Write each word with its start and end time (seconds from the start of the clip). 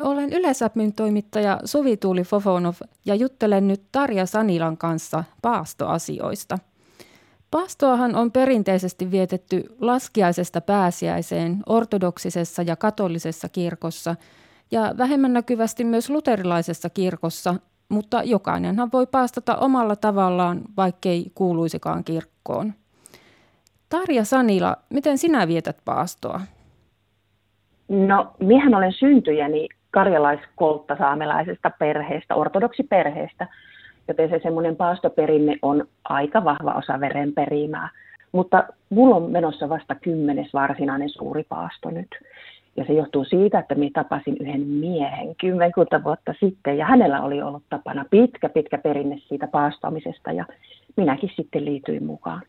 Olen 0.00 0.32
Yleisapmin 0.32 0.92
toimittaja 0.92 1.58
Suvi 1.64 1.96
Tuuli 1.96 2.22
Fofonov 2.22 2.74
ja 3.04 3.14
juttelen 3.14 3.68
nyt 3.68 3.82
Tarja 3.92 4.26
Sanilan 4.26 4.76
kanssa 4.76 5.24
paastoasioista. 5.42 6.58
Paastoahan 7.50 8.14
on 8.16 8.32
perinteisesti 8.32 9.10
vietetty 9.10 9.64
laskiaisesta 9.80 10.60
pääsiäiseen 10.60 11.62
ortodoksisessa 11.66 12.62
ja 12.62 12.76
katolisessa 12.76 13.48
kirkossa 13.48 14.16
ja 14.70 14.94
vähemmän 14.98 15.32
näkyvästi 15.32 15.84
myös 15.84 16.10
luterilaisessa 16.10 16.90
kirkossa, 16.90 17.54
mutta 17.88 18.22
jokainenhan 18.22 18.90
voi 18.92 19.06
paastata 19.06 19.56
omalla 19.56 19.96
tavallaan, 19.96 20.62
vaikkei 20.76 21.26
kuuluisikaan 21.34 22.04
kirkkoon. 22.04 22.72
Tarja 23.88 24.24
Sanila, 24.24 24.76
miten 24.90 25.18
sinä 25.18 25.48
vietät 25.48 25.76
paastoa? 25.84 26.40
No, 27.88 28.32
miehän 28.40 28.74
olen 28.74 28.92
syntyjäni 28.92 29.68
karjalaiskoltta 29.94 30.96
saamelaisesta 30.96 31.70
perheestä, 31.78 32.34
ortodoksiperheestä, 32.34 33.46
joten 34.08 34.30
se 34.30 34.40
semmoinen 34.42 34.76
paastoperinne 34.76 35.56
on 35.62 35.84
aika 36.04 36.44
vahva 36.44 36.72
osa 36.72 37.00
verenperimää. 37.00 37.88
Mutta 38.32 38.64
mulla 38.90 39.16
on 39.16 39.30
menossa 39.30 39.68
vasta 39.68 39.94
kymmenes 39.94 40.54
varsinainen 40.54 41.08
suuri 41.08 41.44
paasto 41.48 41.90
nyt. 41.90 42.08
Ja 42.76 42.84
se 42.84 42.92
johtuu 42.92 43.24
siitä, 43.24 43.58
että 43.58 43.74
minä 43.74 43.90
tapasin 43.94 44.36
yhden 44.40 44.60
miehen 44.60 45.36
kymmenkunta 45.40 46.04
vuotta 46.04 46.34
sitten 46.40 46.78
ja 46.78 46.86
hänellä 46.86 47.22
oli 47.22 47.42
ollut 47.42 47.62
tapana 47.70 48.04
pitkä, 48.10 48.48
pitkä 48.48 48.78
perinne 48.78 49.18
siitä 49.28 49.46
paastoamisesta 49.46 50.32
ja 50.32 50.44
minäkin 50.96 51.30
sitten 51.36 51.64
liityin 51.64 52.04
mukaan. 52.04 52.42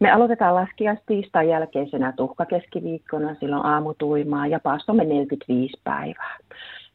Me 0.00 0.10
aloitetaan 0.10 0.54
laskiaistiistain 0.54 1.48
jälkeisenä 1.48 2.12
tuhkakeskiviikkona, 2.16 3.34
silloin 3.34 3.66
aamutuimaa 3.66 4.46
ja 4.46 4.60
paastomme 4.60 5.04
45 5.04 5.80
päivää. 5.84 6.36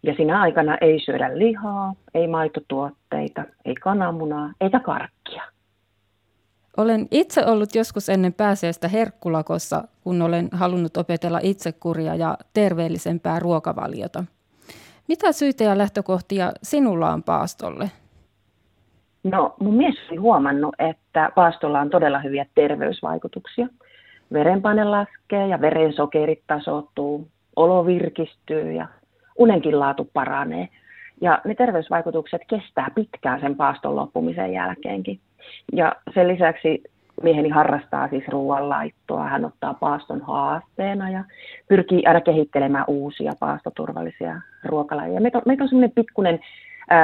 Ja 0.04 0.14
sinä 0.18 0.42
aikana 0.42 0.78
ei 0.82 1.00
syödä 1.00 1.38
lihaa, 1.38 1.94
ei 2.14 2.28
maitotuotteita, 2.28 3.44
ei 3.66 3.76
kananmunaa 3.76 4.52
eikä 4.62 4.80
karkkia. 4.80 5.44
Olen 6.77 7.08
itse 7.12 7.46
ollut 7.46 7.76
joskus 7.76 8.10
ennen 8.10 8.34
pääseestä 8.34 8.88
herkkulakossa, 8.88 9.84
kun 10.04 10.21
olen 10.21 10.49
halunnut 10.52 10.98
opetella 10.98 11.40
itsekuria 11.44 12.16
ja 12.16 12.38
terveellisempää 12.54 13.40
ruokavaliota. 13.40 14.24
Mitä 15.08 15.32
syitä 15.32 15.63
ja 15.63 15.77
lähtökohtia 15.77 16.52
sinulla 16.64 17.14
on 17.14 17.24
paastolle? 17.24 17.91
No 19.24 19.55
mun 19.60 19.74
mies 19.74 19.96
on 20.12 20.21
huomannut, 20.21 20.76
että 20.80 21.32
paastolla 21.36 21.80
on 21.80 21.90
todella 21.90 22.20
hyviä 22.20 22.46
terveysvaikutuksia. 22.55 23.68
Verenpaine 24.34 24.84
laskee 24.84 25.48
ja 25.48 25.62
verensokerit 25.62 26.43
tasoittuu, 26.48 27.27
olo 27.55 27.86
virkistyy 27.86 28.71
ja 28.71 28.88
unenkin 29.38 29.80
laatu 29.80 30.10
paranee. 30.13 30.70
Ja 31.21 31.41
ne 31.46 31.55
terveysvaikutukset 31.55 32.41
kestää 32.48 32.88
pitkään 32.96 33.41
sen 33.41 33.55
paaston 33.55 33.96
loppumisen 33.96 34.54
jälkeenkin. 34.54 35.20
Ja 35.74 35.96
sen 36.13 36.27
lisäksi 36.27 36.84
mieheni 37.24 37.49
harrastaa 37.49 38.08
siis 38.08 38.27
ruoanlaittoa. 38.27 39.24
Hän 39.24 39.46
ottaa 39.46 39.74
paaston 39.74 40.21
haasteena 40.21 41.10
ja 41.10 41.24
pyrkii 41.68 42.05
aina 42.05 42.21
kehittelemään 42.21 42.85
uusia 42.88 43.34
paastoturvallisia 43.40 44.41
ruokalajeja. 44.63 45.21
Meitä 45.21 45.38
on, 45.38 45.43
meitä 45.46 45.63
on 45.63 45.70
semmoinen 45.70 45.91
pikkuinen 45.96 46.40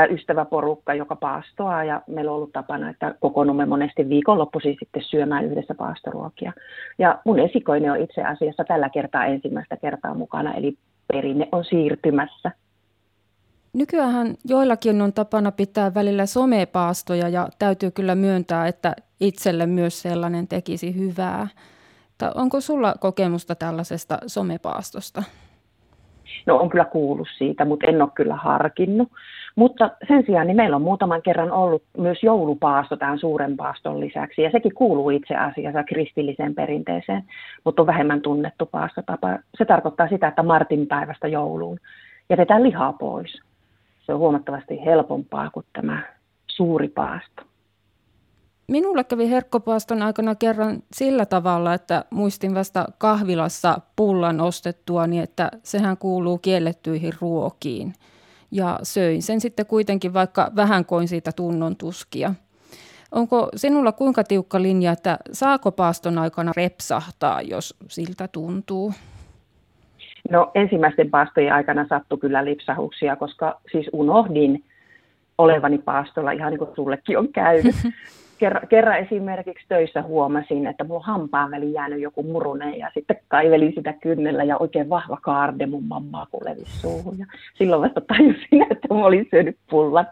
ystäväporukka, 0.09 0.93
joka 0.93 1.15
paastoaa 1.15 1.83
ja 1.83 2.01
meillä 2.07 2.31
on 2.31 2.35
ollut 2.35 2.53
tapana, 2.53 2.89
että 2.89 3.15
kokoonnumme 3.19 3.65
monesti 3.65 4.09
viikonloppuisin 4.09 4.75
sitten 4.79 5.03
syömään 5.03 5.45
yhdessä 5.45 5.75
paastoruokia. 5.75 6.53
Ja 6.99 7.19
mun 7.25 7.39
esikoinen 7.39 7.91
on 7.91 8.01
itse 8.01 8.23
asiassa 8.23 8.63
tällä 8.63 8.89
kertaa 8.89 9.25
ensimmäistä 9.25 9.77
kertaa 9.77 10.13
mukana, 10.13 10.53
eli 10.53 10.77
perinne 11.13 11.47
on 11.51 11.65
siirtymässä. 11.65 12.51
Nykyään 13.73 14.35
joillakin 14.45 15.01
on 15.01 15.13
tapana 15.13 15.51
pitää 15.51 15.93
välillä 15.93 16.25
somepaastoja 16.25 17.29
ja 17.29 17.49
täytyy 17.59 17.91
kyllä 17.91 18.15
myöntää, 18.15 18.67
että 18.67 18.95
itselle 19.19 19.65
myös 19.65 20.01
sellainen 20.01 20.47
tekisi 20.47 20.95
hyvää. 20.95 21.47
Tai 22.17 22.31
onko 22.35 22.61
sulla 22.61 22.93
kokemusta 22.99 23.55
tällaisesta 23.55 24.17
somepaastosta? 24.27 25.23
No 26.45 26.57
on 26.57 26.69
kyllä 26.69 26.85
kuullut 26.85 27.27
siitä, 27.37 27.65
mutta 27.65 27.87
en 27.87 28.01
ole 28.01 28.09
kyllä 28.15 28.35
harkinnut. 28.35 29.11
Mutta 29.55 29.91
sen 30.07 30.23
sijaan 30.25 30.47
niin 30.47 30.57
meillä 30.57 30.75
on 30.75 30.81
muutaman 30.81 31.21
kerran 31.21 31.51
ollut 31.51 31.83
myös 31.97 32.23
joulupaasto 32.23 32.97
tämän 32.97 33.19
suuren 33.19 33.57
paaston 33.57 33.99
lisäksi, 33.99 34.41
ja 34.41 34.51
sekin 34.51 34.73
kuuluu 34.73 35.09
itse 35.09 35.35
asiassa 35.35 35.83
kristilliseen 35.83 36.55
perinteeseen, 36.55 37.23
mutta 37.63 37.81
on 37.81 37.87
vähemmän 37.87 38.21
tunnettu 38.21 38.65
paastotapa. 38.65 39.39
Se 39.57 39.65
tarkoittaa 39.65 40.07
sitä, 40.07 40.27
että 40.27 40.43
Martin 40.43 40.87
päivästä 40.87 41.27
jouluun 41.27 41.79
jätetään 42.29 42.63
lihaa 42.63 42.93
pois. 42.93 43.41
Se 44.05 44.13
on 44.13 44.19
huomattavasti 44.19 44.85
helpompaa 44.85 45.49
kuin 45.49 45.65
tämä 45.73 46.01
suuri 46.47 46.87
paasto. 46.87 47.43
Minulle 48.67 49.03
kävi 49.03 49.29
herkkopaaston 49.29 50.01
aikana 50.01 50.35
kerran 50.35 50.83
sillä 50.93 51.25
tavalla, 51.25 51.73
että 51.73 52.05
muistin 52.09 52.55
vasta 52.55 52.85
kahvilassa 52.97 53.81
pullan 53.95 54.41
ostettua, 54.41 55.07
niin 55.07 55.23
että 55.23 55.51
sehän 55.63 55.97
kuuluu 55.97 56.37
kiellettyihin 56.37 57.13
ruokiin. 57.21 57.93
Ja 58.53 58.79
söin 58.83 59.21
sen 59.21 59.41
sitten 59.41 59.65
kuitenkin, 59.65 60.13
vaikka 60.13 60.51
vähän 60.55 60.85
koin 60.85 61.07
siitä 61.07 61.31
tunnon 61.31 61.75
tuskia. 61.75 62.33
Onko 63.11 63.49
sinulla 63.55 63.91
kuinka 63.91 64.23
tiukka 64.23 64.61
linja, 64.61 64.91
että 64.91 65.17
saako 65.31 65.71
paaston 65.71 66.17
aikana 66.17 66.51
repsahtaa, 66.57 67.41
jos 67.41 67.75
siltä 67.87 68.27
tuntuu? 68.27 68.93
No 70.29 70.51
ensimmäisten 70.55 71.09
paastojen 71.09 71.53
aikana 71.53 71.85
sattui 71.89 72.17
kyllä 72.17 72.45
lipsahuksia, 72.45 73.15
koska 73.15 73.59
siis 73.71 73.89
unohdin 73.93 74.63
olevani 75.37 75.77
paastolla 75.77 76.31
ihan 76.31 76.51
niin 76.51 76.59
kuin 76.59 76.75
sullekin 76.75 77.17
on 77.17 77.27
käynyt. 77.33 77.75
kerran, 78.43 78.67
kerran 78.67 78.97
esimerkiksi 78.97 79.65
töissä 79.67 80.01
huomasin, 80.01 80.67
että 80.67 80.83
mulla 80.83 81.03
hampaan 81.03 81.51
väliin 81.51 81.73
jäänyt 81.73 82.01
joku 82.01 82.23
murune 82.23 82.77
ja 82.77 82.91
sitten 82.93 83.19
kaivelin 83.27 83.73
sitä 83.75 83.93
kynnellä 83.93 84.43
ja 84.43 84.57
oikein 84.57 84.89
vahva 84.89 85.17
kaarde 85.21 85.65
mun 85.65 85.83
mammaa 85.83 86.27
levisi 86.45 86.79
suuhun. 86.79 87.19
Ja 87.19 87.25
silloin 87.53 87.81
vasta 87.81 88.01
tajusin, 88.01 88.61
että 88.71 88.93
mä 88.93 89.05
olin 89.05 89.27
syönyt 89.31 89.57
pullat. 89.69 90.07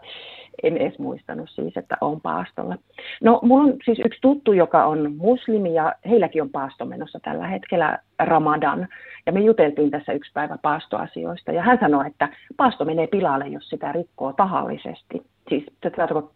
En 0.62 0.76
edes 0.76 0.98
muistanut 0.98 1.50
siis, 1.50 1.76
että 1.76 1.96
on 2.00 2.20
paastolla. 2.20 2.76
No, 3.22 3.40
mulla 3.42 3.64
on 3.64 3.74
siis 3.84 3.98
yksi 4.04 4.20
tuttu, 4.20 4.52
joka 4.52 4.84
on 4.84 5.14
muslimi 5.16 5.74
ja 5.74 5.94
heilläkin 6.08 6.42
on 6.42 6.50
paasto 6.50 6.84
menossa 6.84 7.20
tällä 7.22 7.46
hetkellä 7.46 7.98
Ramadan. 8.18 8.88
Ja 9.26 9.32
me 9.32 9.40
juteltiin 9.40 9.90
tässä 9.90 10.12
yksi 10.12 10.30
päivä 10.34 10.58
paastoasioista 10.62 11.52
ja 11.52 11.62
hän 11.62 11.78
sanoi, 11.80 12.06
että 12.06 12.28
paasto 12.56 12.84
menee 12.84 13.06
pilalle, 13.06 13.46
jos 13.46 13.68
sitä 13.68 13.92
rikkoo 13.92 14.32
tahallisesti. 14.32 15.22
Siis 15.48 15.64
se 15.82 15.90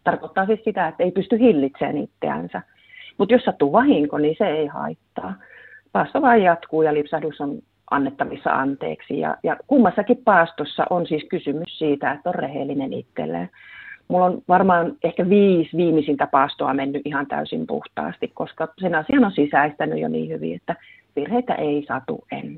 tarkoittaa 0.05 0.47
siis 0.47 0.61
sitä, 0.65 0.89
että 0.89 1.05
ei 1.05 1.11
pysty 1.11 1.39
hillitsemään 1.39 1.97
itseänsä. 1.97 2.63
Mutta 3.19 3.35
jos 3.35 3.43
sattuu 3.43 3.73
vahinko, 3.73 4.19
niin 4.19 4.35
se 4.39 4.47
ei 4.47 4.67
haittaa. 4.67 5.35
Paasto 5.93 6.23
vain 6.23 6.43
jatkuu 6.43 6.83
ja 6.83 6.95
lipsahdus 6.95 7.41
on 7.41 7.59
annettavissa 7.91 8.51
anteeksi. 8.51 9.21
Ja, 9.21 9.37
ja 9.43 9.57
kummassakin 9.67 10.23
paastossa 10.25 10.87
on 10.91 11.07
siis 11.07 11.25
kysymys 11.31 11.79
siitä, 11.79 12.13
että 12.13 12.29
on 12.29 12.35
rehellinen 12.35 12.93
itselleen. 12.93 13.51
Mulla 14.09 14.27
on 14.27 14.43
varmaan 14.49 14.93
ehkä 15.05 15.29
viisi 15.29 15.77
viimeisintä 15.77 16.27
paastoa 16.27 16.75
mennyt 16.75 17.03
ihan 17.05 17.27
täysin 17.27 17.67
puhtaasti, 17.67 18.29
koska 18.35 18.69
sen 18.81 18.95
asian 18.95 19.25
on 19.25 19.33
sisäistänyt 19.33 20.01
jo 20.01 20.09
niin 20.09 20.29
hyvin, 20.31 20.57
että 20.57 20.77
virheitä 21.17 21.55
ei 21.55 21.85
satu 21.89 22.25
enää. 22.33 22.56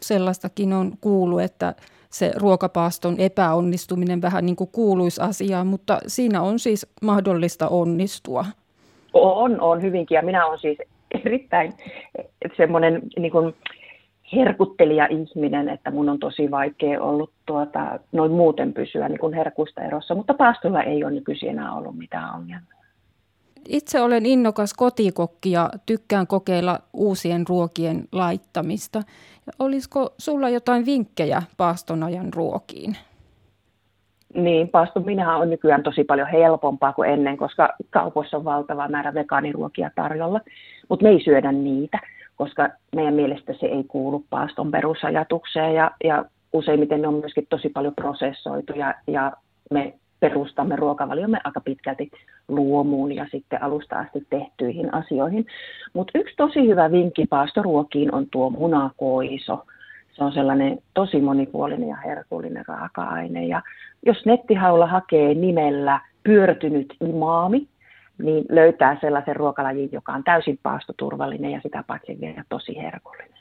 Sellaistakin 0.00 0.72
on 0.72 0.92
kuullut, 1.00 1.40
että 1.40 1.74
se 2.10 2.32
ruokapaaston 2.36 3.14
epäonnistuminen 3.18 4.22
vähän 4.22 4.46
niin 4.46 4.56
kuin 4.56 4.70
kuuluisi 4.72 5.20
asiaan, 5.20 5.66
mutta 5.66 5.98
siinä 6.06 6.42
on 6.42 6.58
siis 6.58 6.86
mahdollista 7.02 7.68
onnistua. 7.68 8.44
On, 9.12 9.60
on 9.60 9.82
hyvinkin 9.82 10.14
ja 10.14 10.22
minä 10.22 10.46
olen 10.46 10.58
siis 10.58 10.78
erittäin 11.24 11.74
semmoinen 12.56 13.02
niin 13.18 13.32
kuin 13.32 13.54
herkuttelija 14.36 15.06
ihminen, 15.10 15.68
että 15.68 15.90
mun 15.90 16.08
on 16.08 16.18
tosi 16.18 16.50
vaikea 16.50 17.02
ollut 17.02 17.30
tuota, 17.46 17.98
noin 18.12 18.32
muuten 18.32 18.74
pysyä 18.74 19.08
niin 19.08 19.18
kuin 19.18 19.34
herkusta 19.34 19.82
erossa, 19.82 20.14
mutta 20.14 20.34
paastolla 20.34 20.82
ei 20.82 21.04
ole 21.04 21.12
nykyisin 21.12 21.48
enää 21.48 21.72
ollut 21.72 21.98
mitään 21.98 22.34
ongelmia. 22.34 22.77
Itse 23.68 24.00
olen 24.00 24.26
innokas 24.26 24.74
kotikokki 24.74 25.50
ja 25.50 25.70
tykkään 25.86 26.26
kokeilla 26.26 26.78
uusien 26.92 27.44
ruokien 27.48 28.04
laittamista. 28.12 29.02
Olisiko 29.58 30.14
sulla 30.18 30.48
jotain 30.48 30.86
vinkkejä 30.86 31.42
paaston 31.56 32.02
ajan 32.02 32.32
ruokiin? 32.34 32.96
Niin, 34.34 34.68
paasto 34.68 35.00
minä 35.00 35.36
on 35.36 35.50
nykyään 35.50 35.82
tosi 35.82 36.04
paljon 36.04 36.28
helpompaa 36.28 36.92
kuin 36.92 37.10
ennen, 37.10 37.36
koska 37.36 37.68
kaupoissa 37.90 38.36
on 38.36 38.44
valtava 38.44 38.88
määrä 38.88 39.14
vegaaniruokia 39.14 39.90
tarjolla, 39.94 40.40
mutta 40.88 41.02
me 41.02 41.10
ei 41.10 41.24
syödä 41.24 41.52
niitä, 41.52 42.00
koska 42.36 42.68
meidän 42.94 43.14
mielestä 43.14 43.52
se 43.60 43.66
ei 43.66 43.84
kuulu 43.84 44.24
paaston 44.30 44.70
perusajatukseen 44.70 45.74
ja, 45.74 45.90
ja 46.04 46.24
useimmiten 46.52 47.02
ne 47.02 47.08
on 47.08 47.14
myöskin 47.14 47.46
tosi 47.50 47.68
paljon 47.68 47.94
prosessoitu 47.94 48.72
ja, 48.72 48.94
ja 49.06 49.32
me 49.70 49.97
perustamme 50.20 50.76
ruokavaliomme 50.76 51.38
aika 51.44 51.60
pitkälti 51.60 52.10
luomuun 52.48 53.12
ja 53.12 53.26
sitten 53.30 53.62
alusta 53.62 53.98
asti 53.98 54.26
tehtyihin 54.30 54.94
asioihin. 54.94 55.46
Mutta 55.92 56.18
yksi 56.18 56.34
tosi 56.36 56.68
hyvä 56.68 56.90
vinkki 56.90 57.26
paastoruokiin 57.26 58.14
on 58.14 58.26
tuo 58.30 58.50
munakoiso. 58.50 59.66
Se 60.16 60.24
on 60.24 60.32
sellainen 60.32 60.78
tosi 60.94 61.20
monipuolinen 61.20 61.88
ja 61.88 61.96
herkullinen 61.96 62.64
raaka-aine. 62.68 63.46
Ja 63.46 63.62
jos 64.06 64.26
nettihaulla 64.26 64.86
hakee 64.86 65.34
nimellä 65.34 66.00
pyörtynyt 66.24 66.94
imaami, 67.00 67.68
niin 68.18 68.44
löytää 68.48 68.98
sellaisen 69.00 69.36
ruokalajin, 69.36 69.88
joka 69.92 70.12
on 70.12 70.24
täysin 70.24 70.58
paastoturvallinen 70.62 71.50
ja 71.50 71.60
sitä 71.62 71.84
paitsi 71.86 72.18
vielä 72.20 72.44
tosi 72.48 72.76
herkullinen. 72.76 73.38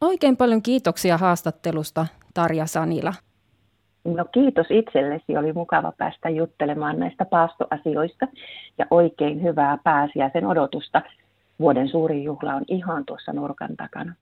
Oikein 0.00 0.36
paljon 0.36 0.62
kiitoksia 0.62 1.18
haastattelusta, 1.18 2.06
Tarja 2.34 2.66
Sanila. 2.66 3.12
No 4.04 4.24
kiitos 4.32 4.66
itsellesi, 4.70 5.36
oli 5.36 5.52
mukava 5.52 5.92
päästä 5.98 6.28
juttelemaan 6.28 6.98
näistä 6.98 7.24
paastoasioista 7.24 8.28
ja 8.78 8.86
oikein 8.90 9.42
hyvää 9.42 9.78
pääsiäisen 9.84 10.46
odotusta. 10.46 11.02
Vuoden 11.58 11.88
suurin 11.88 12.24
juhla 12.24 12.54
on 12.54 12.64
ihan 12.68 13.04
tuossa 13.04 13.32
nurkan 13.32 13.76
takana. 13.76 14.14